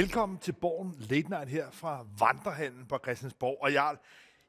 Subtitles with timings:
[0.00, 3.58] Velkommen til Borgen Late Night her fra Vandrehallen på Christiansborg.
[3.60, 3.98] Og Jarl,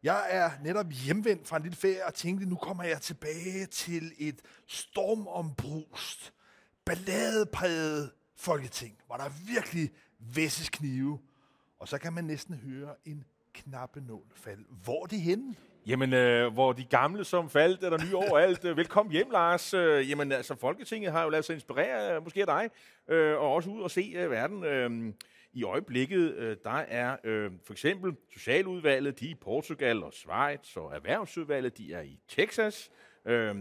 [0.04, 4.11] jeg er netop hjemvendt fra en lille ferie og tænkte, nu kommer jeg tilbage til
[4.18, 6.34] et stormombrust,
[6.86, 11.20] balladepræget folketing, hvor der virkelig væsses knive.
[11.79, 14.64] Og så kan man næsten høre en knappe nål falde.
[14.83, 15.56] Hvor er de henne?
[15.88, 18.65] Jamen, øh, hvor de gamle som faldt, er der nye overalt.
[18.65, 19.74] Øh, velkommen hjem, Lars.
[19.74, 22.70] Øh, jamen, altså, Folketinget har jo lavet sig inspirere, øh, måske af dig,
[23.15, 24.64] øh, og også ud og se øh, verden.
[24.64, 25.14] Øh,
[25.54, 30.78] i øjeblikket, øh, der er øh, for eksempel Socialudvalget, de er i Portugal og Schweiz,
[30.78, 32.92] og Erhvervsudvalget, de er i Texas.
[33.25, 33.56] Øh,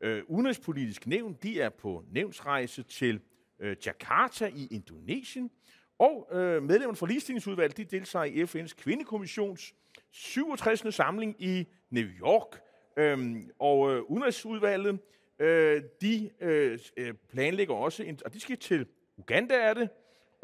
[0.00, 3.20] øh, Udenrigspolitisk nævn, de er på nævnsrejse til
[3.60, 5.50] øh, Jakarta i Indonesien.
[5.98, 9.74] Og øh, medlemmerne fra ligestillingsudvalget, de deltager i FN's kvindekommissions
[10.10, 10.94] 67.
[10.94, 12.60] samling i New York.
[12.96, 14.98] Øhm, og øh, udenrigsudvalget,
[15.38, 18.86] øh, de øh, øh, planlægger også, en, og de skal til
[19.18, 19.88] Uganda er det,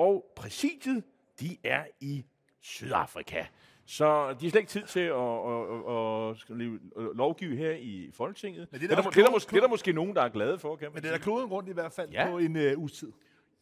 [0.00, 1.04] og præsidiet,
[1.40, 2.24] de er i
[2.60, 3.44] Sydafrika.
[3.86, 4.04] Så
[4.40, 8.68] de har slet ikke tid til at, at, at, at lovgive her i Folketinget.
[8.72, 9.92] Men det, er der, det, er der, det, er der, måske, det er der måske
[9.92, 11.92] nogen, der er glade for, kan man Men det er der kloden rundt i hvert
[11.92, 12.30] fald ja.
[12.30, 13.12] på en uh, uges tid.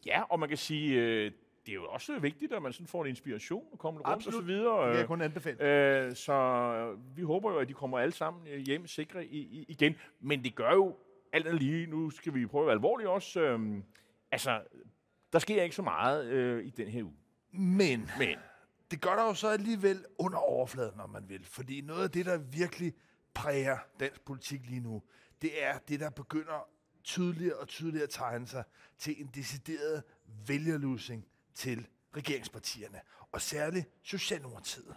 [0.05, 1.31] Ja, og man kan sige, øh,
[1.65, 4.35] det er jo også vigtigt, at man sådan får en inspiration og kommer rundt Absolut.
[4.35, 4.81] og så videre.
[4.81, 6.05] Det kan jeg kun anbefale.
[6.05, 9.65] Øh, så vi håber jo, at de kommer alle sammen øh, hjem sikre i, i,
[9.67, 9.95] igen.
[10.19, 10.95] Men det gør jo
[11.33, 13.59] alt andet lige, nu skal vi prøve at være alvorlige også, øh,
[14.31, 14.59] altså,
[15.33, 17.15] der sker ikke så meget øh, i den her uge.
[17.51, 18.37] Men, Men
[18.91, 21.45] det gør der jo så alligevel under overfladen, om man vil.
[21.45, 22.93] Fordi noget af det, der virkelig
[23.33, 25.03] præger dansk politik lige nu,
[25.41, 26.67] det er det, der begynder
[27.03, 28.63] tydeligere og tydeligere at tegne sig
[28.97, 30.03] til en decideret
[30.47, 34.95] vælgerlusing til regeringspartierne, og særligt Socialdemokratiet.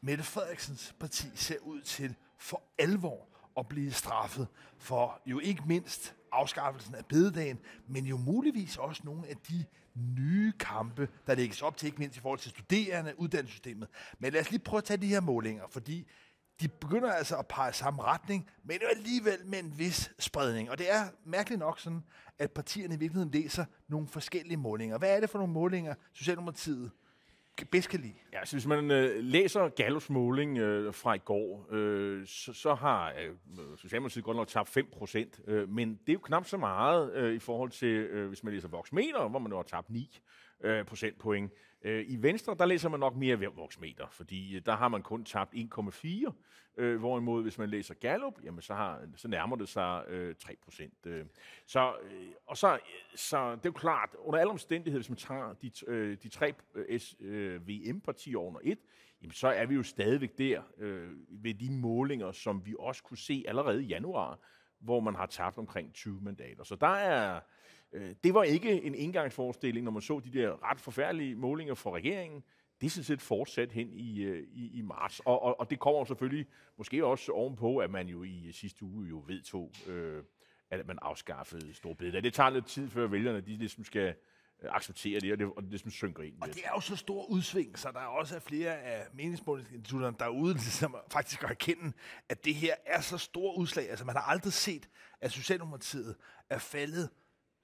[0.00, 3.28] Mette Frederiksens parti ser ud til for alvor
[3.58, 9.28] at blive straffet for jo ikke mindst afskaffelsen af bededagen, men jo muligvis også nogle
[9.28, 13.88] af de nye kampe, der lægges op til, ikke mindst i forhold til studerende, uddannelsessystemet.
[14.18, 16.08] Men lad os lige prøve at tage de her målinger, fordi
[16.60, 20.70] de begynder altså at pege samme retning, men jo alligevel med en vis spredning.
[20.70, 22.02] Og det er mærkeligt nok sådan,
[22.38, 24.98] at partierne i virkeligheden læser nogle forskellige målinger.
[24.98, 26.90] Hvad er det for nogle målinger, Socialdemokratiet
[27.64, 28.14] bedst kan lide?
[28.32, 32.74] Ja, så hvis man øh, læser Gallus måling øh, fra i går, øh, så, så
[32.74, 33.34] har øh,
[33.76, 37.34] Socialdemokratiet godt nok tabt 5 procent, øh, men det er jo knap så meget øh,
[37.34, 40.20] i forhold til, øh, hvis man læser Voxmeter, hvor man jo har tabt 9
[40.64, 41.52] øh, procentpoint.
[41.86, 45.24] Øh, I Venstre, der læser man nok mere voksmeter, fordi øh, der har man kun
[45.24, 46.32] tabt 1,4,
[46.76, 50.56] øh, hvorimod hvis man læser Gallup, jamen så, har, så nærmer det sig øh, 3
[50.64, 51.06] procent.
[51.06, 51.26] Øh.
[51.66, 52.80] Så, øh, og så, øh,
[53.14, 56.54] så det er jo klart, under alle omstændigheder, hvis man tager de, øh, de tre
[56.74, 58.78] øh, øh VM-partier under et,
[59.22, 63.18] jamen så er vi jo stadigvæk der øh, ved de målinger, som vi også kunne
[63.18, 64.38] se allerede i januar,
[64.78, 66.64] hvor man har tabt omkring 20 mandater.
[66.64, 67.40] Så der er,
[68.24, 72.42] det var ikke en indgangsforestilling, når man så de der ret forfærdelige målinger fra regeringen.
[72.80, 75.20] Det er sådan set fortsat hen i, øh, i, i marts.
[75.20, 76.46] Og, og, og det kommer selvfølgelig
[76.78, 80.22] måske også ovenpå, at man jo i sidste uge jo vedtog, øh,
[80.70, 82.22] at man afskaffede storbededag.
[82.22, 84.14] Det tager lidt tid, før vælgerne de ligesom skal
[84.62, 86.34] øh, acceptere det, og det, og det ligesom synker ind.
[86.42, 90.58] Og det er jo så stor udsving, så der er også flere af meningsmålingsinstitutterne derude,
[90.80, 91.92] som faktisk kan erkende,
[92.28, 93.90] at det her er så stor udslag.
[93.90, 94.88] Altså man har aldrig set,
[95.20, 96.16] at Socialdemokratiet
[96.50, 97.10] er faldet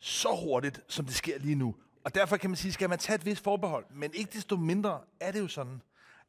[0.03, 1.75] så hurtigt, som det sker lige nu.
[2.05, 3.87] Og derfor kan man sige, skal man tage et vist forbehold.
[3.91, 5.83] Men ikke desto mindre er det jo sådan,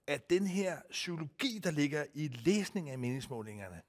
[0.08, 3.82] at den her psykologi, der ligger i læsning af meningsmålingerne,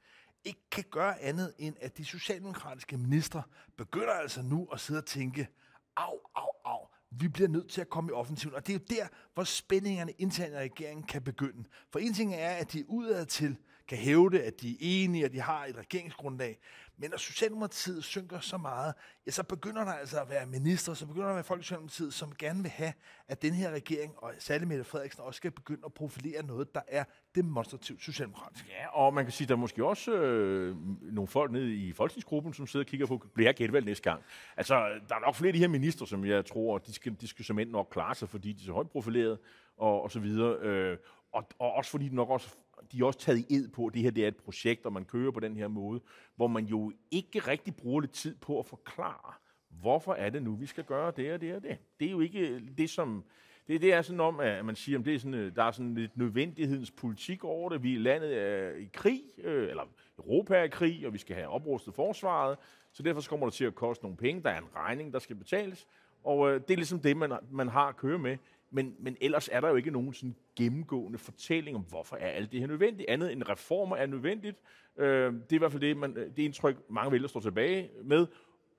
[0.44, 3.42] ikke kan gøre andet end, at de socialdemokratiske ministre
[3.76, 5.48] begynder altså nu at sidde og tænke,
[5.96, 8.54] au, au, au, vi bliver nødt til at komme i offensiven.
[8.54, 11.64] Og det er jo der, hvor spændingerne internt i regeringen kan begynde.
[11.92, 13.56] For en ting er, at de udadtil
[13.88, 16.58] kan hævde, at de er enige, og de har et regeringsgrundlag.
[16.96, 18.94] Men når Socialdemokratiet synker så meget,
[19.26, 21.62] ja, så begynder der altså at være minister, så begynder der at være folk i
[21.62, 22.92] Socialdemokratiet, som gerne vil have,
[23.28, 26.80] at den her regering, og særligt Mette Frederiksen, også skal begynde at profilere noget, der
[26.88, 28.68] er demonstrativt socialdemokratisk.
[28.68, 32.54] Ja, og man kan sige, der er måske også øh, nogle folk nede i folketingsgruppen,
[32.54, 34.22] som sidder og kigger på, bliver jeg genvalgt næste gang?
[34.56, 34.74] Altså,
[35.08, 37.44] der er nok flere af de her minister, som jeg tror, de skal, de skal
[37.44, 39.38] som nok klare sig, fordi de er så højt profileret,
[39.76, 40.58] og, og så videre.
[40.58, 40.98] Øh,
[41.32, 42.56] og, og også fordi de nok også
[42.92, 44.92] de er også taget i ed på, at det her det er et projekt, og
[44.92, 46.00] man kører på den her måde,
[46.36, 49.32] hvor man jo ikke rigtig bruger lidt tid på at forklare,
[49.68, 51.78] hvorfor er det nu, vi skal gøre det og det og det.
[52.00, 53.24] Det er jo ikke det, som...
[53.68, 55.70] Det, det er sådan om, at man siger, at det er sådan, øh, der er
[55.70, 57.82] sådan lidt nødvendighedens politik over det.
[57.82, 59.82] Vi landet er i krig, øh, eller
[60.18, 62.58] Europa er i krig, og vi skal have oprustet forsvaret,
[62.92, 64.42] så derfor kommer det til at koste nogle penge.
[64.42, 65.86] Der er en regning, der skal betales,
[66.24, 68.36] og øh, det er ligesom det, man, man har at køre med.
[68.70, 72.52] Men, men ellers er der jo ikke nogen sådan gennemgående fortælling om, hvorfor er alt
[72.52, 73.08] det her nødvendigt.
[73.08, 74.56] Andet end reformer er nødvendigt.
[74.96, 78.26] Øh, det er i hvert fald det, man, det indtryk, mange vælger står tilbage med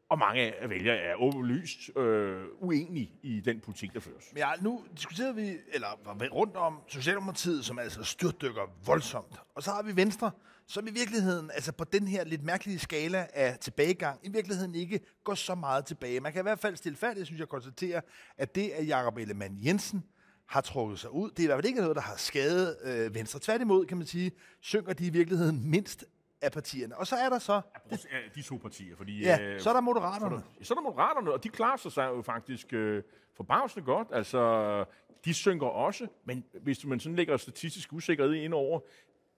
[0.09, 4.23] og mange af vælgere er åbenlyst øh, uenige i den politik, der føres.
[4.33, 9.35] Men ja, nu diskuterede vi, eller var rundt om Socialdemokratiet, som altså styrtdykker voldsomt.
[9.55, 10.31] Og så har vi Venstre,
[10.67, 14.99] som i virkeligheden, altså på den her lidt mærkelige skala af tilbagegang, i virkeligheden ikke
[15.23, 16.19] går så meget tilbage.
[16.19, 18.01] Man kan i hvert fald stilfærdigt, synes jeg, konstatere,
[18.37, 20.03] at det, at Jakob Ellemann Jensen
[20.47, 23.15] har trukket sig ud, det er i hvert fald ikke noget, der har skadet øh,
[23.15, 23.39] Venstre.
[23.39, 24.31] Tværtimod, kan man sige,
[24.61, 26.05] synker de i virkeligheden mindst
[26.45, 26.97] af partierne.
[26.97, 27.62] Og så er der så...
[27.92, 27.97] Ja,
[28.36, 29.19] de to partier, fordi...
[29.19, 30.44] Ja, øh, så er der Moderaterne.
[30.62, 33.03] Så er der Moderaterne, og de klarer sig jo faktisk øh,
[33.33, 34.07] forbavsende godt.
[34.12, 34.86] Altså,
[35.25, 38.80] de synker også, men hvis man sådan lægger statistisk usikkerhed ind over,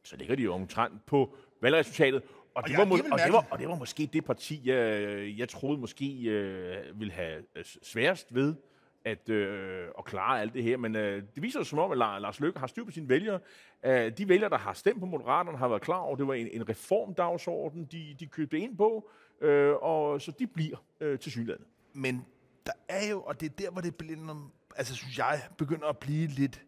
[0.04, 2.24] så ligger de jo omtrent på valgresultatet.
[2.24, 5.38] Og, og, det, var må, og, det, var, og det var måske det parti, jeg,
[5.38, 8.56] jeg troede måske øh, ville have øh, sværest ved
[9.06, 10.78] at, øh, at klare alt det her.
[10.78, 13.40] Men øh, det viser sig som om, at Lars Løkke har styr på sine vælgere.
[13.86, 16.34] Øh, de vælgere, der har stemt på Moderaterne, har været klar over, at det var
[16.34, 19.10] en, en reformdagsorden, de, de købte ind på,
[19.42, 21.66] øh, og så de bliver øh, til synligheden.
[21.94, 22.26] Men
[22.66, 25.98] der er jo, og det er der, hvor det bliver, altså synes jeg, begynder at
[25.98, 26.62] blive lidt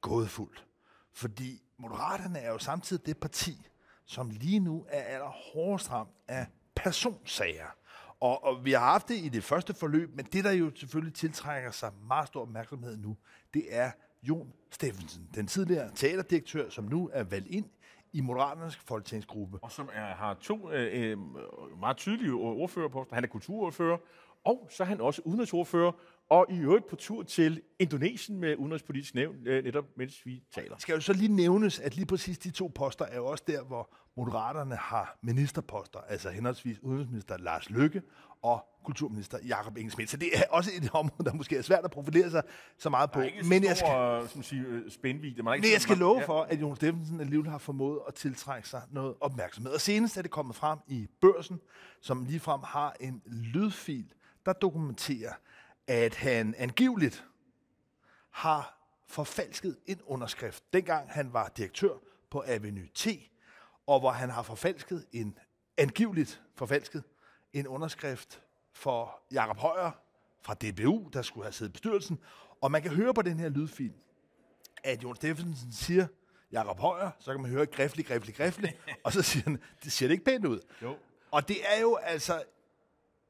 [0.00, 0.64] gådefuldt.
[1.12, 3.68] Fordi Moderaterne er jo samtidig det parti,
[4.04, 6.46] som lige nu er allerhårdest ramt af
[6.76, 7.66] personsager.
[8.24, 11.14] Og, og vi har haft det i det første forløb, men det, der jo selvfølgelig
[11.14, 13.16] tiltrækker sig meget stor opmærksomhed nu,
[13.54, 13.90] det er
[14.22, 17.64] Jon Steffensen, den tidligere teaterdirektør, som nu er valgt ind
[18.12, 19.58] i Moderaternes folketingsgruppe.
[19.62, 21.18] Og som er, har to øh, øh
[21.80, 23.14] meget tydelige ordførerposter.
[23.14, 23.98] Han er kulturordfører,
[24.44, 25.92] og så er han også udenrigsordfører,
[26.30, 30.78] og i øvrigt på tur til Indonesien med Udenrigspolitisk Nævn, øh, netop mens vi taler.
[30.78, 33.62] Skal jo så lige nævnes, at lige præcis de to poster er jo også der,
[33.62, 38.02] hvor Moderaterne har ministerposter, altså henholdsvis udenrigsminister Lars Løkke
[38.42, 40.10] og kulturminister Jakob Ingesmidt.
[40.10, 42.42] Så det er også et område, der måske er svært at profilere sig
[42.78, 43.22] så meget på.
[43.48, 45.42] men jeg skal, som siger, øh, spændvidde.
[45.42, 48.82] Man men jeg skal love for, at Jon Steffensen alligevel har formået at tiltrække sig
[48.90, 49.72] noget opmærksomhed.
[49.72, 51.60] Og senest er det kommet frem i børsen,
[52.00, 54.06] som ligefrem har en lydfil,
[54.46, 55.32] der dokumenterer,
[55.86, 57.24] at han angiveligt
[58.30, 61.94] har forfalsket en underskrift, dengang han var direktør
[62.30, 63.06] på Avenue T,
[63.86, 65.38] og hvor han har forfalsket en,
[65.76, 67.04] angiveligt forfalsket,
[67.52, 68.42] en underskrift
[68.72, 69.90] for Jakob Højer
[70.42, 72.18] fra DBU, der skulle have siddet i bestyrelsen.
[72.60, 73.92] Og man kan høre på den her lydfil,
[74.84, 76.06] at Jon Steffensen siger,
[76.52, 80.06] Jakob Højer, så kan man høre griflig, griflig, griflig, og så siger han, det ser
[80.06, 80.60] det ikke pænt ud.
[80.82, 80.96] Jo.
[81.30, 82.42] Og det er jo altså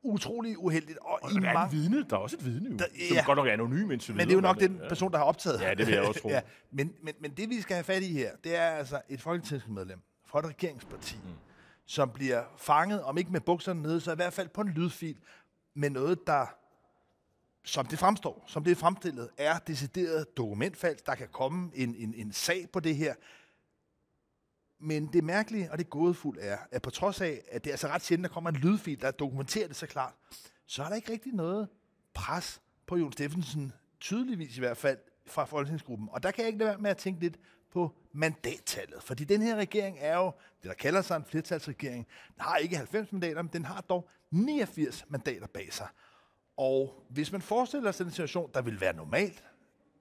[0.05, 0.99] utrolig uheldigt.
[0.99, 3.17] Og, og i der er et vidne, der er også et vidne, jo, der, som
[3.17, 3.25] ja.
[3.25, 5.61] godt nok er anonym indtil Men det er jo nok den person, der har optaget.
[5.61, 6.29] Ja, det vil jeg også tro.
[6.39, 6.41] ja.
[6.71, 10.01] men, men, men det, vi skal have fat i her, det er altså et folketingsmedlem
[10.27, 11.31] fra et regeringsparti, mm.
[11.87, 15.17] som bliver fanget, om ikke med bukserne nede, så i hvert fald på en lydfil,
[15.75, 16.47] med noget, der,
[17.65, 21.07] som det fremstår, som det er fremstillet, er decideret dokumentfalsk.
[21.07, 23.15] Der kan komme en, en, en sag på det her.
[24.85, 27.89] Men det mærkelige og det gådefulde er, at på trods af, at det er altså
[27.89, 30.15] ret sjældent, der kommer en lydfil, der dokumenterer det så klart,
[30.67, 31.69] så er der ikke rigtig noget
[32.15, 36.09] pres på Jon Steffensen, tydeligvis i hvert fald, fra Folketingsgruppen.
[36.13, 37.39] Og der kan jeg ikke lade være med at tænke lidt
[37.73, 39.03] på mandattallet.
[39.03, 40.33] Fordi den her regering er jo,
[40.63, 44.09] det der kalder sig en flertalsregering, den har ikke 90 mandater, men den har dog
[44.31, 45.89] 89 mandater bag sig.
[46.57, 49.45] Og hvis man forestiller sig den situation, der vil være normalt,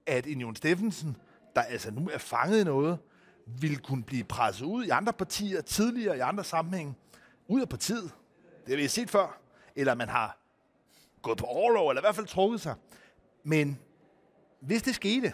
[0.06, 1.18] at en Jon Steffensen,
[1.56, 3.00] der altså nu er fanget i noget,
[3.46, 6.96] ville kunne blive presset ud i andre partier tidligere i andre sammenhænge,
[7.48, 8.12] ud af partiet.
[8.66, 9.40] Det har vi set før.
[9.76, 10.38] Eller man har
[11.22, 12.76] gået på overlov, eller i hvert fald trukket sig.
[13.44, 13.80] Men
[14.60, 15.34] hvis det skete,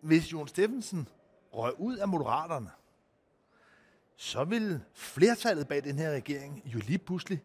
[0.00, 1.08] hvis Jon Steffensen
[1.52, 2.70] røg ud af Moderaterne,
[4.16, 7.42] så vil flertallet bag den her regering jo lige pludselig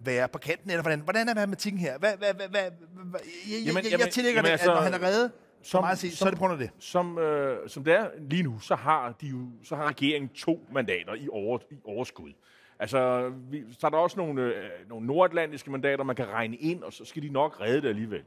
[0.00, 1.98] være på kanten, eller hvordan, hvordan er matematikken her?
[1.98, 2.70] Hvad, hvad, hvad, hvad,
[3.04, 5.32] hvad, jeg, jamen, jeg, jeg, jeg tillægger jamen, det, altså, at når han er reddet,
[5.62, 6.70] som, meget sige, som, så er det på grund af det.
[6.78, 10.66] Som, øh, som det er lige nu, så har, de jo, så har regeringen to
[10.72, 12.32] mandater i, over, i overskud.
[12.78, 16.82] Altså, vi, så er der også nogle, øh, nogle nordatlantiske mandater, man kan regne ind,
[16.82, 18.22] og så skal de nok redde det alligevel.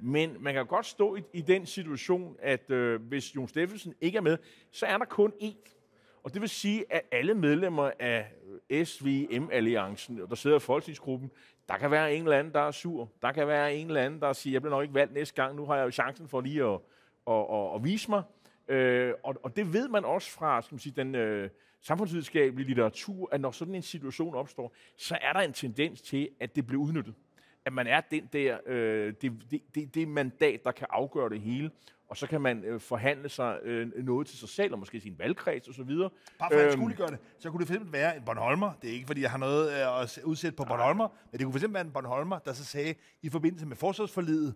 [0.00, 4.16] Men man kan godt stå i, i den situation, at øh, hvis Jon Steffensen ikke
[4.16, 4.38] er med,
[4.70, 5.72] så er der kun én.
[6.24, 8.32] Og det vil sige, at alle medlemmer af
[8.84, 11.30] SVM-alliancen, der sidder i folketingsgruppen,
[11.68, 13.10] der kan være en eller anden, der er sur.
[13.22, 15.56] Der kan være en eller anden, der siger, jeg bliver nok ikke valgt næste gang.
[15.56, 16.80] Nu har jeg jo chancen for lige at,
[17.26, 18.22] at, at, at vise mig.
[18.68, 21.50] Øh, og, og det ved man også fra skal man sige, den øh,
[21.82, 26.56] samfundsvidenskabelige litteratur, at når sådan en situation opstår, så er der en tendens til, at
[26.56, 27.14] det bliver udnyttet.
[27.66, 31.40] At man er den der, øh, det, det, det, det mandat, der kan afgøre det
[31.40, 31.70] hele
[32.08, 35.18] og så kan man øh, forhandle sig øh, noget til sig selv, og måske sin
[35.18, 35.84] valgkreds osv.
[35.84, 38.90] Bare for at øhm, skulle gøre det, så kunne det fx være en Bornholmer, det
[38.90, 40.68] er ikke fordi, jeg har noget øh, at udsætte på nej.
[40.68, 44.54] Bornholmer, men det kunne fx være en Bornholmer, der så sagde, i forbindelse med forsvarsforlidet,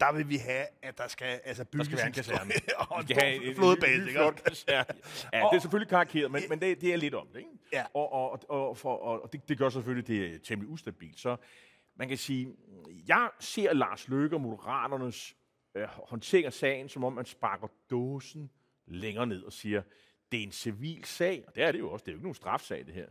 [0.00, 2.52] der vil vi have, at der skal altså bygges der skal være en kaserne.
[2.90, 4.10] og en, have flodbase.
[4.68, 4.82] Ja, ja,
[5.50, 7.38] det er selvfølgelig karikeret, men, men det, det er lidt om det.
[7.38, 7.50] Ikke?
[7.72, 7.84] Ja.
[7.94, 11.20] Og, og, og, for, og det, det gør selvfølgelig, det er temmelig ustabilt.
[11.20, 11.36] Så
[11.96, 12.56] man kan sige,
[13.08, 15.36] jeg ser Lars Løkke og Moderaternes
[15.74, 18.50] øh, håndtering af sagen, som om man sparker dåsen
[18.86, 19.82] længere ned og siger,
[20.32, 22.24] det er en civil sag, og det er det jo også, det er jo ikke
[22.24, 23.06] nogen strafsag det her.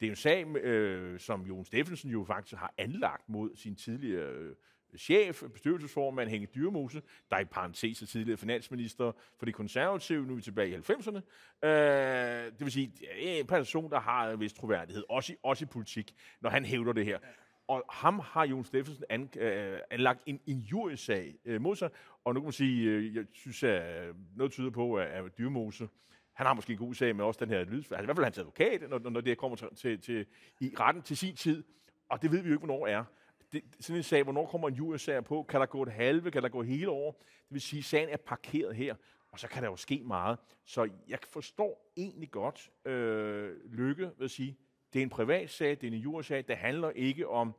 [0.00, 4.32] Det er en sag, øh, som Jon Steffensen jo faktisk har anlagt mod sin tidligere
[4.32, 4.56] øh,
[4.98, 10.32] chef, bestyrelsesformand Henning Dyrmose, der er i parentes er tidligere finansminister for de konservative, nu
[10.32, 11.20] er vi tilbage i 90'erne.
[11.68, 15.36] Øh, det vil sige, det er en person, der har en vis troværdighed, også i,
[15.42, 17.18] også i politik, når han hævder det her.
[17.68, 21.90] Og ham har Jon Steffensen an, øh, anlagt en injuriesag øh, mod sig,
[22.24, 25.38] og nu kan man sige, øh, jeg synes, at øh, noget tyder på, at, at
[25.38, 25.88] Dyrmose,
[26.32, 28.24] han har måske en god sag med også den her lyd, altså i hvert fald
[28.24, 30.26] hans advokat, når, når det kommer til, til, til,
[30.60, 31.64] i retten til sin tid,
[32.08, 33.04] og det ved vi jo ikke, hvornår er
[33.52, 35.42] det, sådan en sag, hvornår kommer en jurysager på?
[35.42, 36.30] Kan der gå et halve?
[36.30, 37.12] Kan der gå hele år?
[37.28, 38.94] Det vil sige, at sagen er parkeret her,
[39.32, 40.38] og så kan der jo ske meget.
[40.64, 44.56] Så jeg forstår egentlig godt øh, Lykke ved at sige,
[44.92, 47.54] det er en privat sag, det er en jurasag, det handler ikke om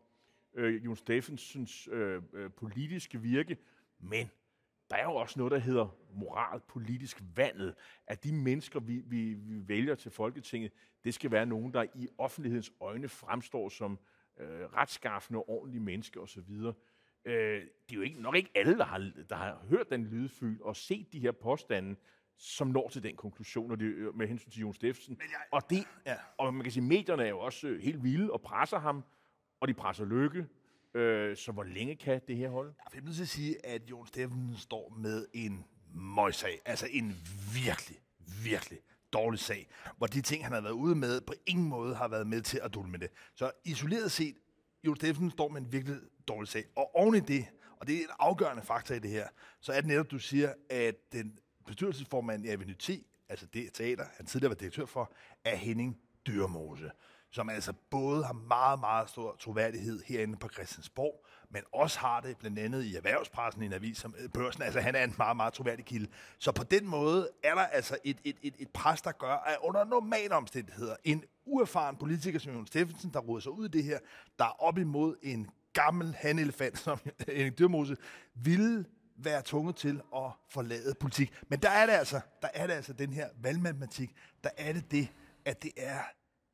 [0.53, 3.57] øh, Jon Steffensens øh, øh, politiske virke,
[4.00, 4.29] men
[4.89, 7.75] der er jo også noget, der hedder moral, politisk vandet,
[8.07, 10.72] at de mennesker, vi, vi, vi vælger til Folketinget,
[11.03, 14.00] det skal være nogen, der i offentlighedens øjne fremstår som
[14.39, 16.51] øh, retskaffende og ordentlige mennesker osv.
[17.25, 20.62] Øh, det er jo ikke, nok ikke alle, der har, der har hørt den lydfyld
[20.62, 21.96] og set de her påstande,
[22.38, 25.17] som når til den konklusion og det, med hensyn til Jon Steffensen.
[25.20, 26.15] Jeg, og, det, ja.
[26.38, 29.03] og man kan sige, medierne er jo også øh, helt vilde og presser ham,
[29.60, 30.48] og de presser Lykke.
[30.94, 32.74] Øh, så hvor længe kan det her holde?
[32.94, 36.60] Jeg vil til sige, at Jon Steffensen står med en møjsag.
[36.65, 37.15] Altså en
[37.53, 37.98] virkelig,
[38.44, 38.79] virkelig
[39.13, 39.67] dårlig sag,
[39.98, 42.60] hvor de ting, han har været ude med, på ingen måde har været med til
[42.63, 43.10] at dulme det.
[43.36, 44.36] Så isoleret set,
[44.84, 46.65] Jon Steffensen står med en virkelig dårlig sag.
[46.75, 47.46] Og oven i det,
[47.79, 49.27] og det er en afgørende faktor i det her,
[49.62, 54.05] så er det netop, du siger, at den bestyrelsesformand i Avenue 10, altså det teater,
[54.17, 55.13] han tidligere var direktør for,
[55.45, 55.97] er Henning
[56.27, 56.91] Dyrmose
[57.31, 62.38] som altså både har meget, meget stor troværdighed herinde på Christiansborg, men også har det
[62.38, 64.62] blandt andet i erhvervspressen i en avis som øh, børsen.
[64.62, 66.07] Altså han er en meget, meget troværdig kilde.
[66.38, 69.57] Så på den måde er der altså et, et, et, et pres, der gør, at
[69.63, 73.83] under normale omstændigheder, en uerfaren politiker som Jon Steffensen, der råder sig ud i det
[73.83, 74.00] her,
[74.39, 77.97] der er op imod en gammel hanelefant som en Dyrmose,
[78.36, 78.86] ville
[79.17, 81.33] være tvunget til at forlade politik.
[81.47, 84.91] Men der er det altså, der er det altså den her valgmatematik, der er det
[84.91, 85.07] det,
[85.45, 86.00] at det er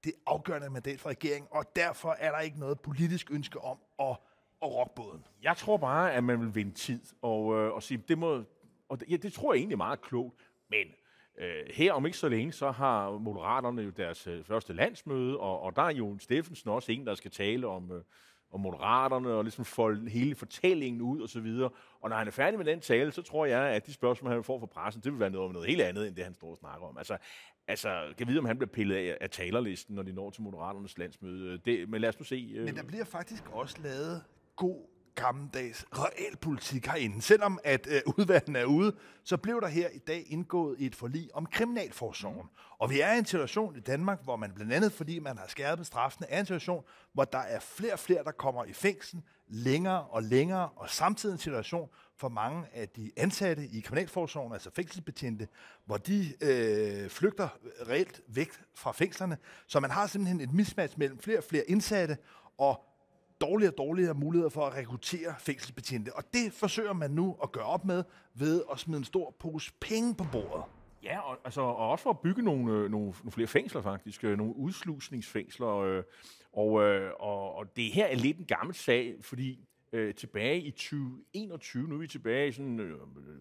[0.04, 4.18] det afgørende mandat for regeringen, og derfor er der ikke noget politisk ønske om at,
[4.62, 5.26] at rokke båden.
[5.44, 8.44] Jeg tror bare, at man vil vinde tid og, øh, og sige, det må,
[8.90, 10.36] og det, ja, det tror jeg egentlig er meget klogt,
[10.70, 10.88] men
[11.38, 15.62] øh, her om ikke så længe, så har Moderaterne jo deres øh, første landsmøde, og,
[15.62, 18.04] og der er jo Steffensen også en, der skal tale om, øh,
[18.54, 21.70] og Moderaterne, og ligesom folde hele fortællingen ud og så videre.
[22.02, 24.44] Og når han er færdig med den tale, så tror jeg, at de spørgsmål, han
[24.44, 26.58] får fra pressen, det vil være noget, noget helt andet, end det, han står og
[26.58, 26.98] snakker om.
[26.98, 27.18] Altså,
[27.68, 30.98] altså kan vide, om han bliver pillet af, af talerlisten, når de når til Moderaternes
[30.98, 31.58] landsmøde.
[31.58, 32.52] Det, men lad os nu se.
[32.56, 32.66] Øh.
[32.66, 34.24] Men der bliver faktisk også lavet
[34.56, 37.22] god gammeldags realpolitik herinde.
[37.22, 41.30] Selvom at øh, udvalgene er ude, så blev der her i dag indgået et forlig
[41.34, 42.50] om kriminalforsorgen.
[42.80, 45.48] Og vi er i en situation i Danmark, hvor man blandt andet, fordi man har
[45.48, 49.22] skærpet straffene, er en situation, hvor der er flere og flere, der kommer i fængsel
[49.48, 54.70] længere og længere, og samtidig en situation for mange af de ansatte i kriminalforsorgen, altså
[54.76, 55.48] fængselsbetjente,
[55.86, 57.48] hvor de øh, flygter
[57.90, 59.38] reelt væk fra fængslerne.
[59.68, 62.18] Så man har simpelthen et mismatch mellem flere og flere indsatte,
[62.58, 62.93] og
[63.44, 66.16] dårligere og dårligere muligheder for at rekruttere fængselsbetjente.
[66.16, 69.74] Og det forsøger man nu at gøre op med ved at smide en stor pose
[69.80, 70.64] penge på bordet.
[71.04, 74.24] Ja, og, altså, og også for at bygge nogle, øh, nogle, nogle flere fængsler faktisk,
[74.24, 75.78] øh, nogle udslusningsfængsler.
[75.78, 76.04] Øh,
[76.54, 80.72] og, øh, og, og det her er lidt en gammel sag, fordi øh, tilbage i
[80.72, 83.38] 2021, nu er vi tilbage i sådan, øh, øh,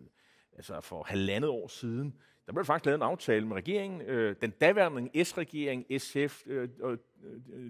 [0.56, 2.14] altså for halvandet år siden,
[2.46, 6.98] der blev faktisk lavet en aftale med regeringen, øh, den daværende S-regering, SF, øh, øh,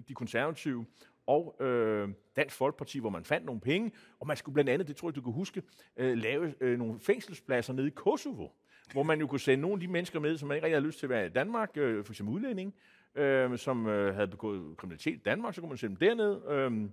[0.07, 0.85] de konservative
[1.27, 4.95] og øh, Dansk Folkeparti, hvor man fandt nogle penge, og man skulle blandt andet, det
[4.95, 5.63] tror jeg, du kan huske,
[5.97, 8.47] øh, lave øh, nogle fængselspladser nede i Kosovo,
[8.91, 10.85] hvor man jo kunne sende nogle af de mennesker med, som man ikke rigtig havde
[10.85, 12.73] lyst til at være i Danmark, øh, for eksempel udlænding,
[13.15, 16.51] øh, som øh, havde begået kriminalitet i Danmark, så kunne man sende dem derned.
[16.51, 16.89] Øh,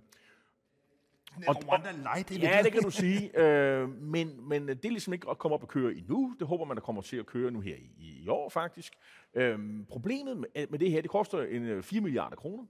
[1.47, 3.31] og, Rwanda light, ja, det kan du sige.
[3.41, 6.35] Øh, men, men det er ligesom ikke at komme op og køre endnu.
[6.39, 8.93] Det håber man, der kommer til at køre nu her i, i år, faktisk.
[9.33, 9.59] Øh,
[9.89, 12.65] problemet med, med det her, det koster en 4 øh, milliarder kroner.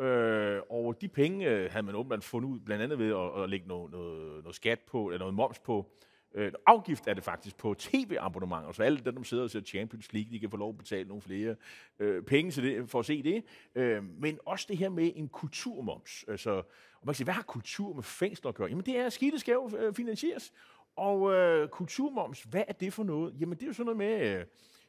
[0.00, 3.50] Øh, og de penge øh, havde man åbenbart fundet ud, blandt andet ved at, at
[3.50, 5.92] lægge noget, noget, noget skat på, eller noget moms på.
[6.34, 10.12] Øh, afgift er det faktisk på tv-abonnementer, så alle dem, der sidder og ser Champions
[10.12, 11.56] League, de kan få lov at betale nogle flere
[11.98, 13.44] øh, penge til det, for at se det.
[13.74, 16.24] Øh, men også det her med en kulturmoms.
[16.28, 18.68] Altså, og man kan sige, hvad har kultur med fængsler at gøre?
[18.68, 20.52] Jamen det er skidt, skal jo øh, finansieres.
[20.96, 23.34] Og øh, kulturmoms, hvad er det for noget?
[23.40, 24.44] Jamen det er jo sådan noget med...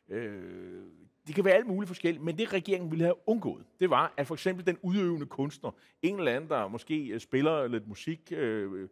[0.10, 0.84] Øh, øh
[1.28, 4.28] det kan være alt muligt forskelligt, men det regeringen ville have undgået, det var, at
[4.28, 8.90] for eksempel den udøvende kunstner, en eller anden, der måske øh, spiller lidt musik øh,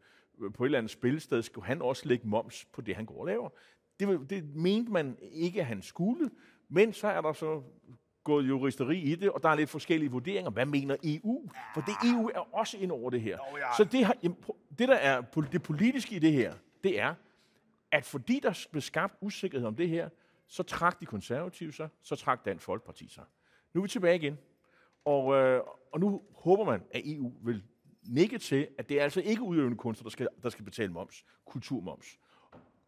[0.54, 3.26] på et eller andet spillested, skulle han også lægge moms på det, han går og
[3.26, 3.50] laver.
[4.00, 6.30] Det, det mente man ikke, at han skulle,
[6.70, 7.62] men så er der så
[8.24, 10.52] gået juristeri i det, og der er lidt forskellige vurderinger.
[10.52, 11.50] Hvad mener EU?
[11.74, 13.38] For det EU er også ind over det her.
[13.58, 13.78] Ja.
[13.78, 14.16] Så det, har,
[14.80, 15.22] det, der er
[15.52, 17.14] det politiske i det her, det er,
[17.92, 20.10] at fordi der blev skabt usikkerhed om det her,
[20.52, 23.24] så trak de konservative sig, så trak Dansk Folkeparti sig.
[23.74, 24.38] Nu er vi tilbage igen.
[25.06, 27.64] Og, øh, og nu håber man, at EU vil
[28.04, 31.26] nikke til, at det er altså ikke udøvende kunstner, der skal, der skal betale moms,
[31.46, 32.20] kulturmoms.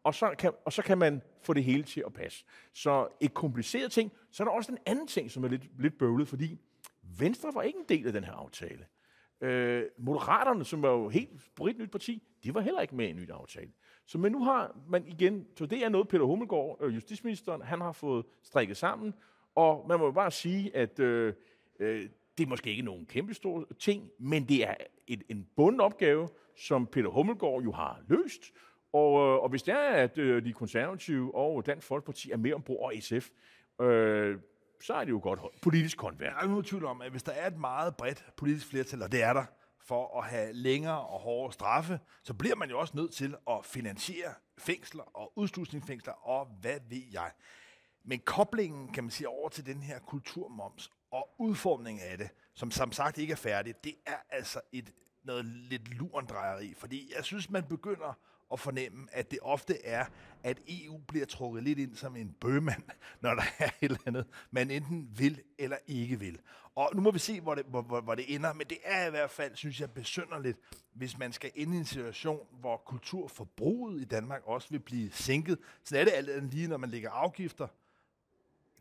[0.03, 2.46] Og så, kan, og så kan man få det hele til at passe.
[2.74, 5.98] Så et kompliceret ting, så er der også en anden ting, som er lidt, lidt
[5.98, 6.60] bøvlet, fordi
[7.01, 8.86] Venstre var ikke en del af den her aftale.
[9.41, 13.10] Øh, Moderaterne, som var jo helt brit nyt parti, de var heller ikke med i
[13.10, 13.72] en ny aftale.
[14.05, 17.81] Så men nu har man igen, så det er noget, Peter Hummelgaard, øh, justitsministeren, han
[17.81, 19.13] har fået strikket sammen,
[19.55, 21.33] og man må jo bare sige, at øh,
[21.79, 24.74] øh, det er måske ikke nogen kæmpe store ting, men det er
[25.07, 28.51] et, en bunden opgave, som Peter Hummelgaard jo har løst,
[28.93, 32.53] og, øh, og hvis det er, at øh, de konservative og Dansk Folkeparti er med
[32.53, 33.29] ombord, og SF,
[33.81, 34.38] øh,
[34.81, 36.33] så er det jo godt politisk håndværk.
[36.41, 39.12] Der er jo tvivl om, at hvis der er et meget bredt politisk flertal, og
[39.12, 39.45] det er der,
[39.86, 43.66] for at have længere og hårdere straffe, så bliver man jo også nødt til at
[43.66, 47.32] finansiere fængsler og udslusningsfængsler og hvad ved jeg.
[48.04, 52.72] Men koblingen, kan man sige, over til den her kulturmoms og udformningen af det, som
[52.72, 57.50] som sagt ikke er færdigt, det er altså et noget lidt lurendrejeri, fordi jeg synes,
[57.50, 58.13] man begynder
[58.53, 60.05] at fornemme, at det ofte er,
[60.43, 62.83] at EU bliver trukket lidt ind som en bøgemand,
[63.22, 66.39] når der er et eller andet, man enten vil eller ikke vil.
[66.75, 69.07] Og nu må vi se, hvor det, hvor, hvor, hvor det ender, men det er
[69.07, 70.60] i hvert fald, synes jeg, besynderligt,
[70.93, 75.57] hvis man skal ind i en situation, hvor kulturforbruget i Danmark også vil blive sænket.
[75.83, 77.67] Så er det alt andet lige, når man lægger afgifter,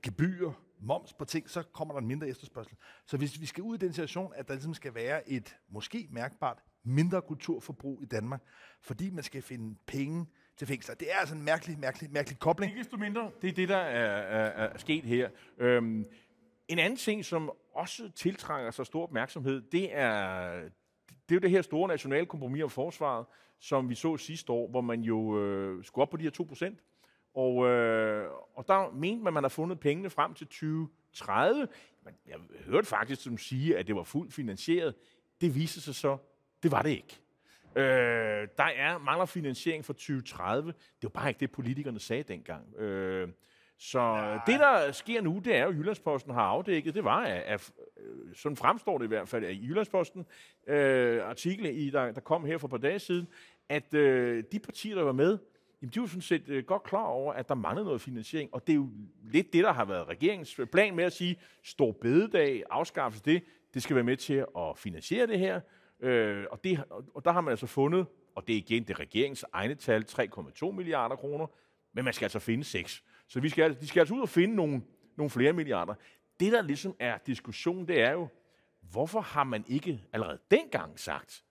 [0.03, 2.77] gebyrer, moms på ting, så kommer der en mindre efterspørgsel.
[3.07, 6.09] Så hvis vi skal ud i den situation, at der ligesom skal være et måske
[6.11, 8.43] mærkbart mindre kulturforbrug i Danmark,
[8.81, 10.27] fordi man skal finde penge
[10.57, 10.95] til fængsler.
[10.95, 12.73] Det er altså en mærkelig, mærkelig, mærkelig kobling.
[12.73, 15.31] Ikke desto mindre, det er det, der er, er, er sket her.
[15.59, 16.07] Øhm,
[16.69, 20.53] en anden ting, som også tiltrænger sig stor opmærksomhed, det er,
[21.09, 23.27] det er jo det her store nationale kompromis om forsvaret,
[23.59, 26.45] som vi så sidste år, hvor man jo øh, skulle op på de her 2
[26.45, 26.79] procent.
[27.35, 31.69] Og, øh, og der mente man, at man har fundet pengene frem til 2030.
[32.05, 34.95] Men jeg hørte faktisk som sige, at det var fuldt finansieret.
[35.41, 36.19] Det viste sig så,
[36.63, 37.19] det var det ikke.
[37.77, 40.73] Øh, der er mangler finansiering for 2030.
[40.73, 42.77] Det var bare ikke det, politikerne sagde dengang.
[42.77, 43.29] Øh,
[43.79, 44.39] så Nej.
[44.47, 47.73] det, der sker nu, det er jo, at Jyllandsposten har afdækket, det var, at, at
[48.35, 50.27] sådan fremstår det i hvert fald, at i Jyllandsposten,
[50.67, 53.29] øh, artikel, i, der, der kom her for et par dage siden,
[53.69, 55.39] at øh, de partier, der var med,
[55.83, 58.67] jamen, de var sådan set øh, godt klar over, at der manglede noget finansiering, og
[58.67, 58.89] det er jo
[59.23, 63.43] lidt det, der har været regeringens plan med at sige, stor bededag, afskaffes det,
[63.75, 65.61] det skal være med til at finansiere det her,
[66.03, 66.85] øh, og, det,
[67.15, 70.71] og der har man altså fundet, og det er igen det regeringens egne tal, 3,2
[70.71, 71.47] milliarder kroner,
[71.93, 73.05] men man skal altså finde 6.
[73.29, 74.83] Så vi skal, de skal altså ud og finde nogle,
[75.17, 75.95] nogle flere milliarder.
[76.41, 78.29] Det, der ligesom er diskussion, det er jo,
[78.81, 81.45] hvorfor har man ikke allerede dengang sagt,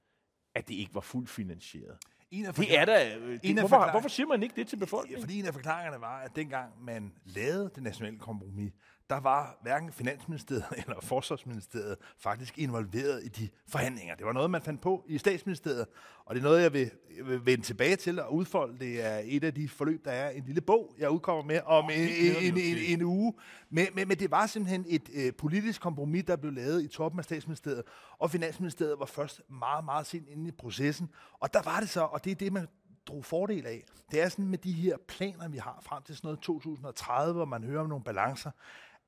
[0.56, 1.98] at det ikke var fuldt finansieret?
[2.32, 3.20] En af det er da...
[3.44, 5.22] Det, hvorfor, hvorfor siger man ikke det til befolkningen?
[5.22, 8.74] Fordi en af forklaringerne var, at dengang man lavede det nationale kompromis,
[9.12, 14.16] der var hverken Finansministeriet eller Forsvarsministeriet faktisk involveret i de forhandlinger.
[14.16, 15.86] Det var noget, man fandt på i statsministeriet,
[16.26, 16.92] og det er noget, jeg vil,
[17.24, 18.80] vil vende tilbage til og udfolde.
[18.80, 21.86] Det er et af de forløb, der er en lille bog, jeg udkommer med om
[21.86, 22.10] oh, en,
[22.42, 23.34] en, en, en uge.
[23.70, 27.20] Men, men, men det var simpelthen et øh, politisk kompromis, der blev lavet i toppen
[27.20, 27.84] af statsministeriet,
[28.20, 31.10] og Finansministeriet var først meget, meget sent inde i processen.
[31.40, 32.68] Og der var det så, og det er det, man
[33.08, 33.84] drog fordel af.
[34.12, 37.46] Det er sådan med de her planer, vi har frem til sådan noget 2030, hvor
[37.46, 38.52] man hører om nogle balancer,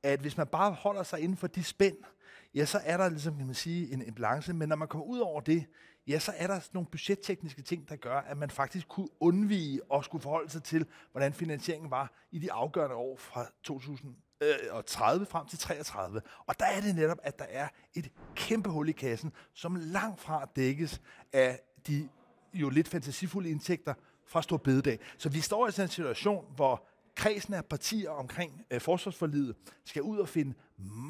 [0.03, 1.97] at hvis man bare holder sig inden for de spænd,
[2.55, 4.53] ja, så er der ligesom, kan man sige, en, en balance.
[4.53, 5.65] Men når man kommer ud over det,
[6.07, 10.05] ja, så er der nogle budgettekniske ting, der gør, at man faktisk kunne undvige at
[10.05, 15.47] skulle forholde sig til, hvordan finansieringen var i de afgørende år fra 2030 øh, frem
[15.47, 16.21] til 33.
[16.45, 20.21] Og der er det netop, at der er et kæmpe hul i kassen, som langt
[20.21, 21.01] fra dækkes
[21.33, 22.09] af de
[22.53, 23.93] jo lidt fantasifulde indtægter
[24.25, 24.99] fra Stor Bededag.
[25.17, 30.01] Så vi står i sådan en situation, hvor kredsen af partier omkring øh, forsvarsforlidet skal
[30.01, 30.53] ud og finde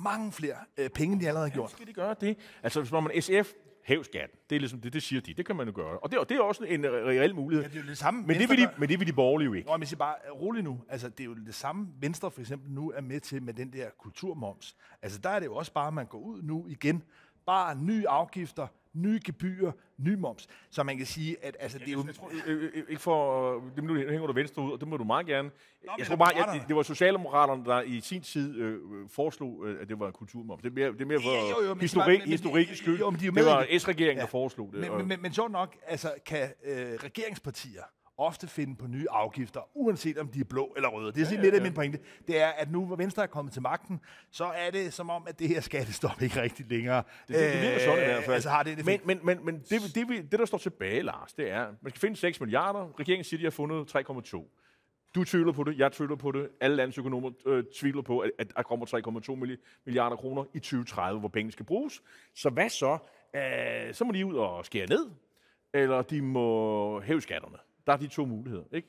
[0.03, 1.71] mange flere øh, penge, end de allerede har gjort.
[1.71, 2.37] Skal de gøre det?
[2.63, 4.39] Altså, hvis man SF hæv skatten.
[4.49, 5.33] Det er ligesom det, det siger de.
[5.33, 5.99] Det kan man jo gøre.
[5.99, 7.63] Og det, og det er også en reel mulighed.
[7.63, 8.21] Ja, det er jo det samme.
[8.27, 9.69] Men det, vil de, men det vil de borgerlige jo ikke.
[9.69, 10.81] Nå, men siger bare, rolig nu.
[10.89, 13.73] Altså, det er jo det samme, Venstre for eksempel nu er med til med den
[13.73, 14.75] der kulturmoms.
[15.01, 17.03] Altså, der er det jo også bare, at man går ud nu igen.
[17.45, 20.47] Bare nye afgifter, nye gebyrer, ny moms.
[20.69, 22.03] Så man kan sige, at altså, det er jo...
[22.07, 23.53] Jeg tror, øh, øh, ikke for...
[23.75, 25.43] Det nu hænger du venstre ud, og det må du meget gerne.
[25.81, 28.79] men jeg tror bare, at det, det var Socialdemokraterne, der i sin tid øh,
[29.09, 30.61] foreslog, øh, at det var en kulturmoms.
[30.61, 32.99] Det er mere, det er mere for Ja, jo, jo, historik, men- men- historikkens skyld.
[32.99, 33.67] jo, men de jo det var.
[33.79, 34.21] S-regeringen, Ja.
[34.21, 34.79] der foreslog det.
[34.81, 37.81] Men, og- men, men, men sjovt nok, altså, kan øh, regeringspartier
[38.17, 41.11] ofte finde på nye afgifter, uanset om de er blå eller røde.
[41.11, 41.99] Det er ja, lidt af min pointe.
[42.27, 43.99] Det er, at nu hvor Venstre er kommet til magten,
[44.31, 47.61] så er det som om, at det her skattestop ikke rigtig længere Det, det, det
[47.61, 48.33] virker sådan i hvert fald.
[48.33, 51.01] Altså har det, det men men, men, men det, det, det, det, der står tilbage,
[51.01, 52.99] Lars, det er, man skal finde 6 milliarder.
[52.99, 54.59] Regeringen siger, de har fundet 3,2.
[55.15, 56.49] Du tvivler på det, jeg tvivler på det.
[56.61, 58.85] Alle landets økonomer øh, tvivler på, at, at der kommer
[59.35, 62.01] 3,2 milli- milliarder kroner i 2030, hvor pengene skal bruges.
[62.35, 62.97] Så hvad så?
[63.35, 65.09] Øh, så må de ud og skære ned,
[65.73, 67.57] eller de må hæve skatterne.
[67.87, 68.87] Der er de to muligheder, ikke?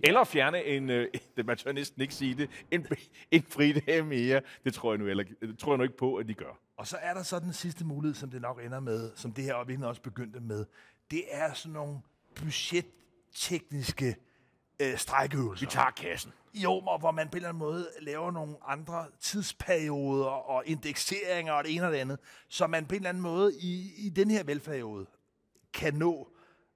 [0.00, 2.86] Eller fjerne en, øh, det man tør næsten ikke sige det, en,
[3.30, 4.40] en fridag mere.
[4.64, 6.58] Det tror jeg nu, eller, det tror jeg nu ikke på, at de gør.
[6.76, 9.44] Og så er der så den sidste mulighed, som det nok ender med, som det
[9.44, 10.64] her og virkelig også begyndte med.
[11.10, 11.98] Det er sådan nogle
[12.34, 14.16] budgettekniske
[14.80, 15.66] øh, strækøvelser.
[15.66, 16.32] Vi tager kassen.
[16.54, 21.64] Jo, hvor man på en eller anden måde laver nogle andre tidsperioder og indekseringer og
[21.64, 24.30] det ene og det andet, så man på en eller anden måde i, i den
[24.30, 25.06] her valgperiode
[25.72, 26.28] kan nå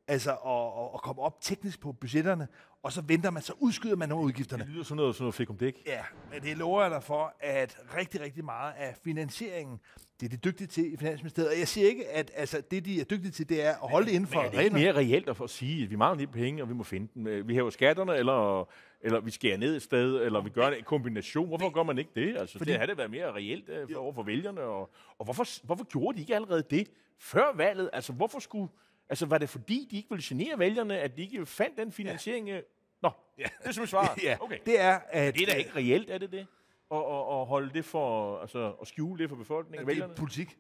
[0.09, 2.49] altså at, at, komme op teknisk på budgetterne,
[2.83, 4.63] og så venter man, så udskyder man nogle udgifterne.
[4.65, 5.83] Det lyder sådan noget, sådan noget fik om dæk.
[5.87, 6.01] Ja,
[6.33, 9.81] men det lover jeg dig for, at rigtig, rigtig meget af finansieringen,
[10.21, 11.51] det er de dygtige til i Finansministeriet.
[11.51, 14.07] Og jeg siger ikke, at altså, det, de er dygtige til, det er at holde
[14.07, 15.01] det inden for Men er det ikke reglerne.
[15.03, 17.27] mere reelt at at sige, at vi mangler lige penge, og vi må finde dem?
[17.27, 18.69] Øh, Vi hæver skatterne, eller,
[19.01, 21.49] eller vi skærer ned et sted, eller vi gør en kombination.
[21.49, 22.37] Hvorfor gør man ikke det?
[22.37, 24.61] Altså, Fordi- det havde det været mere reelt øh, for, over for vælgerne.
[24.61, 26.89] Og, og hvorfor, hvorfor gjorde de ikke allerede det
[27.19, 27.91] før valget?
[27.93, 28.69] Altså, hvorfor skulle...
[29.09, 32.49] Altså, var det fordi, de ikke ville genere vælgerne, at de ikke fandt den finansiering?
[32.49, 32.61] Ja.
[33.03, 33.43] Nå, ja.
[33.43, 34.23] det er simpelthen svaret.
[34.25, 34.59] Ja, Okay.
[34.67, 36.47] det er, at Det er da ikke reelt, er det det?
[36.91, 39.95] Og, og, og holde det for, altså, at skjule det for befolkningen og det er
[39.95, 40.15] vælgerne?
[40.15, 40.59] politik.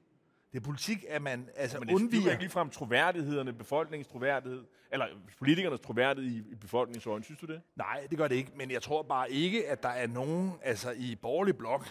[0.53, 2.33] Det er politik, at man altså Men det undviger undviger...
[2.33, 5.07] ikke ligefrem troværdighederne, befolkningens troværdighed, eller
[5.39, 7.25] politikernes troværdighed i, i befolkningens øjne.
[7.25, 7.61] Synes du det?
[7.77, 10.91] Nej, det gør det ikke, men jeg tror bare ikke, at der er nogen altså
[10.91, 11.87] i borgerlig blok,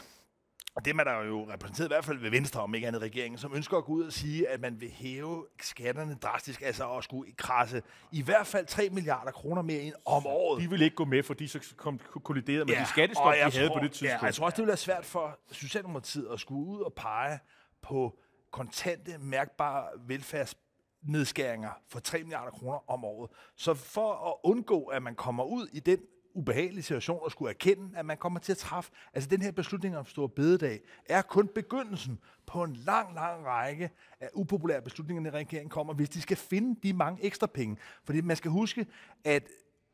[0.76, 3.38] og dem er der jo repræsenteret i hvert fald ved Venstre, om ikke andet regeringen,
[3.38, 7.04] som ønsker at gå ud og sige, at man vil hæve skatterne drastisk, altså at
[7.04, 10.62] skulle krasse i hvert fald 3 milliarder kroner mere ind om året.
[10.62, 13.40] De vil ikke gå med, fordi så kom, kolliderede med ja, de skattestop, og de
[13.42, 14.12] havde tror- på det tidspunkt.
[14.12, 16.94] Ja, og jeg tror også, det vil være svært for Socialdemokratiet at skulle ud og
[16.94, 17.40] pege
[17.82, 18.20] på
[18.52, 23.32] kontante, mærkbare velfærdsnedskæringer for 3 milliarder kroner om året.
[23.56, 26.00] Så for at undgå, at man kommer ud i den
[26.36, 28.92] ubehagelige situation at skulle erkende, at man kommer til at træffe.
[29.14, 33.90] Altså den her beslutning om Stor Bededag er kun begyndelsen på en lang, lang række
[34.20, 37.78] af upopulære beslutninger, når regeringen kommer, hvis de skal finde de mange ekstra penge.
[38.04, 38.88] Fordi man skal huske,
[39.24, 39.48] at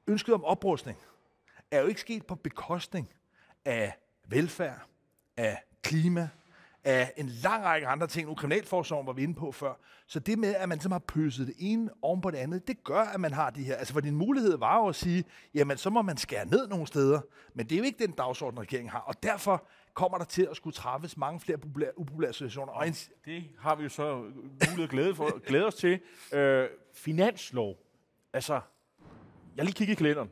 [0.08, 0.98] ønsket om oprustning
[1.72, 3.10] er jo ikke sket på bekostning
[3.66, 3.94] af
[4.28, 4.80] velfærd,
[5.38, 6.30] af klima,
[6.84, 8.28] af en lang række andre ting.
[8.28, 9.74] Nu kriminalforsorgen var vi inde på før.
[10.08, 12.84] Så det med, at man simpelthen har pøset det ene oven på det andet, det
[12.84, 13.76] gør, at man har de her.
[13.76, 16.88] Altså, for din mulighed var jo at sige, jamen, så må man skære ned nogle
[16.88, 17.22] steder.
[17.54, 19.00] Men det er jo ikke den dagsorden, regeringen har.
[19.00, 22.74] Og derfor kommer der til at skulle træffes mange flere populære, upopulære situationer.
[22.74, 22.86] Og
[23.26, 26.00] Det har vi jo så mulighed at glæde, for, glæde os til.
[26.34, 27.76] Øh, finanslov.
[28.34, 28.62] Altså,
[29.56, 30.32] jeg lige kigget i kalenderen.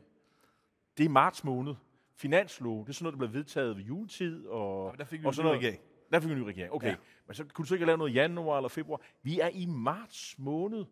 [0.98, 1.74] Det er marts måned.
[2.16, 4.46] Finanslov, det er sådan noget, der blev vedtaget ved juletid.
[4.46, 5.60] Og, men der fik vi og sådan noget.
[5.60, 5.80] regering.
[6.10, 6.86] Der fik vi en ny regering, okay.
[6.86, 6.92] Ja.
[6.92, 6.96] Ja.
[7.26, 9.00] Men så kunne du så ikke lave noget i januar eller februar.
[9.22, 10.84] Vi er i marts måned.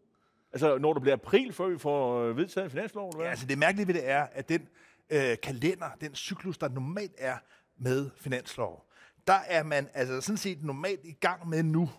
[0.52, 3.26] Altså, når det bliver april, før vi får øh, vedtaget en finanslov, eller hvad?
[3.26, 4.68] Ja, altså det mærkelige ved det er, at den
[5.10, 7.36] øh, kalender, den cyklus, der normalt er
[7.76, 8.84] med finanslov,
[9.26, 11.90] der er man altså sådan set normalt i gang med nu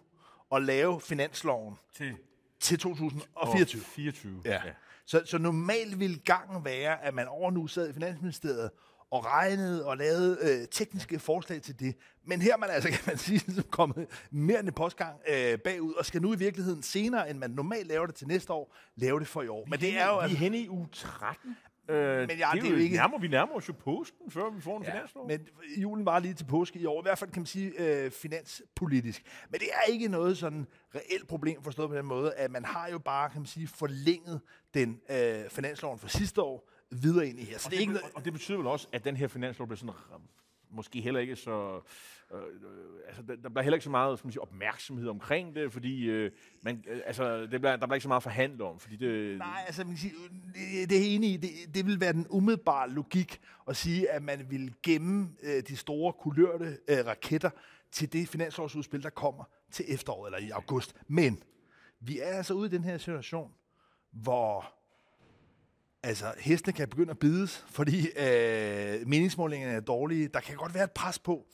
[0.51, 2.15] at lave finansloven til
[2.59, 3.81] til 2024.
[3.81, 4.41] 24.
[4.45, 4.61] Ja.
[5.05, 8.71] Så, så normalt ville gangen være, at man over nu sad i Finansministeriet
[9.11, 11.95] og regnede og lavede øh, tekniske forslag til det.
[12.25, 15.59] Men her er man altså, kan man sige, ligesom kommet mere end en postgang øh,
[15.59, 18.75] bagud, og skal nu i virkeligheden senere, end man normalt laver det til næste år,
[18.95, 19.65] lave det for i år.
[19.69, 20.13] Men det er jo...
[20.13, 21.57] Vi er Altså, henne i uge 13.
[21.89, 21.95] Øh,
[22.27, 24.77] Men ja, det er jo ikke- Nærmer, vi nærmer os jo påsken, før vi får
[24.77, 25.27] en Ja, finanslov.
[25.27, 25.39] men
[25.77, 27.01] julen var lige til påske i år.
[27.01, 29.23] I hvert fald kan man sige øh, finanspolitisk.
[29.49, 32.87] Men det er ikke noget sådan reelt problem forstået på den måde, at man har
[32.89, 34.41] jo bare, kan man sige, forlænget
[34.73, 37.57] den øh, finansloven fra sidste år videre ind i her.
[37.57, 39.67] Så Og det er ikke noget, og det betyder vel også, at den her finanslov
[39.67, 40.19] bliver sådan, øh,
[40.71, 41.81] måske heller ikke så...
[42.33, 42.41] Øh, øh,
[43.07, 46.05] altså, der, der bliver heller ikke så meget skal man sige, opmærksomhed omkring det, fordi
[46.05, 49.37] øh, man, øh, altså, det bliver, der bliver ikke så meget forhandlet om, fordi det...
[49.37, 50.13] Nej, altså man kan sige,
[50.53, 54.23] det, det er enig i, det, det vil være den umiddelbare logik at sige, at
[54.23, 57.49] man vil gemme øh, de store kulørte øh, raketter
[57.91, 60.95] til det finansårsudspil, der kommer til efteråret eller i august.
[61.07, 61.43] Men
[61.99, 63.51] vi er altså ude i den her situation,
[64.11, 64.78] hvor
[66.03, 70.27] altså, hestene kan begynde at bides, fordi øh, meningsmålingerne er dårlige.
[70.27, 71.45] Der kan godt være et pres på,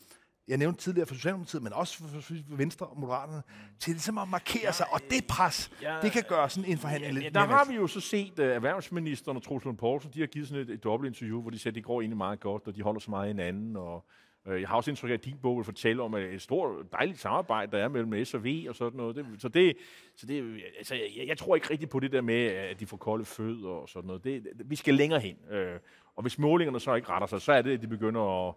[0.48, 3.44] jeg nævnte tidligere for Socialdemokratiet, men også for, Venstre og Moderaterne,
[3.80, 4.86] til ligesom at markere sig.
[4.94, 7.66] Og det pres, Ja, det kan gøre sådan en forhandling Ja, lidt der mere har
[7.66, 10.70] vi jo så set uh, erhvervsministeren og Troels Lund Poulsen, de har givet sådan et,
[10.70, 13.10] et dobbeltinterview, hvor de siger, at det går egentlig meget godt, og de holder så
[13.10, 13.76] meget hinanden.
[13.76, 14.06] Og,
[14.48, 16.92] Øh, jeg har også indtryk af, at din bog vil fortælle om øh, et, stort,
[16.92, 19.16] dejligt samarbejde, der er mellem S og V og sådan noget.
[19.16, 19.78] Det, så det,
[20.16, 22.98] så det, altså, jeg, jeg tror ikke rigtigt på det der med, at de får
[22.98, 24.24] kolde fødder og sådan noget.
[24.24, 25.36] Det, vi skal længere hen.
[25.52, 25.80] Øh.
[26.16, 28.54] Og hvis målingerne så ikke retter sig, så er det, at de begynder at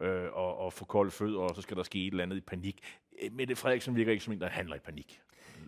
[0.00, 2.40] øh, og, og få kolde fødder, og så skal der ske et eller andet i
[2.40, 2.80] panik.
[3.32, 5.20] Mette Frederiksen virker ikke som en, der handler i panik.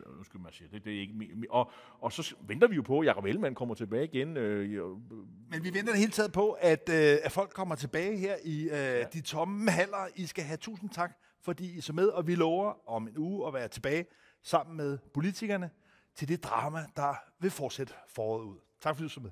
[0.07, 0.85] Øh, Undskyld mig, jeg siger det.
[0.85, 1.15] det er ikke,
[1.51, 4.37] og, og så venter vi jo på, at Jacob Ellemann kommer tilbage igen.
[4.37, 5.01] Øh, jo,
[5.51, 8.63] Men vi venter det hele taget på, at, øh, at folk kommer tilbage her i
[8.63, 9.05] øh, ja.
[9.05, 10.09] de tomme haller.
[10.17, 13.47] I skal have tusind tak, fordi I så med, og vi lover om en uge
[13.47, 14.07] at være tilbage
[14.43, 15.71] sammen med politikerne
[16.15, 18.59] til det drama, der vil fortsætte foråret ud.
[18.81, 19.31] Tak fordi du så med.